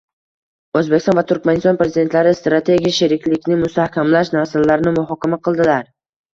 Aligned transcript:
O‘zbekiston 0.79 1.19
va 1.19 1.23
Turkmaniston 1.31 1.77
Prezidentlari 1.83 2.33
strategik 2.41 2.97
sheriklikni 3.01 3.61
mustahkamlash 3.63 4.35
masalalarini 4.41 4.99
muhokama 5.01 5.43
qildilar 5.51 5.89